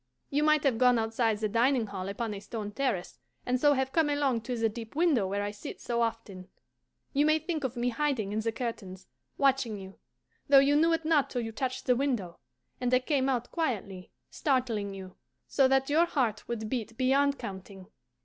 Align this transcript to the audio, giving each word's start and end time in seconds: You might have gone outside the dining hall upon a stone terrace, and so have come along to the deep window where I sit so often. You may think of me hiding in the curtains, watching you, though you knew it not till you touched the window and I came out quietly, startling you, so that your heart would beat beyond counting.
You 0.31 0.41
might 0.41 0.63
have 0.63 0.79
gone 0.79 0.97
outside 0.97 1.37
the 1.37 1.47
dining 1.47 1.85
hall 1.85 2.09
upon 2.09 2.33
a 2.33 2.39
stone 2.39 2.71
terrace, 2.71 3.19
and 3.45 3.61
so 3.61 3.73
have 3.73 3.91
come 3.91 4.09
along 4.09 4.41
to 4.41 4.57
the 4.57 4.67
deep 4.67 4.95
window 4.95 5.27
where 5.27 5.43
I 5.43 5.51
sit 5.51 5.79
so 5.79 6.01
often. 6.01 6.47
You 7.13 7.23
may 7.27 7.37
think 7.37 7.63
of 7.63 7.77
me 7.77 7.89
hiding 7.89 8.31
in 8.31 8.39
the 8.39 8.51
curtains, 8.51 9.05
watching 9.37 9.77
you, 9.77 9.99
though 10.49 10.57
you 10.57 10.75
knew 10.75 10.91
it 10.93 11.05
not 11.05 11.29
till 11.29 11.41
you 11.41 11.51
touched 11.51 11.85
the 11.85 11.95
window 11.95 12.39
and 12.79 12.91
I 12.91 12.97
came 12.97 13.29
out 13.29 13.51
quietly, 13.51 14.09
startling 14.31 14.95
you, 14.95 15.17
so 15.47 15.67
that 15.67 15.87
your 15.91 16.07
heart 16.07 16.47
would 16.47 16.67
beat 16.67 16.97
beyond 16.97 17.37
counting. 17.37 17.85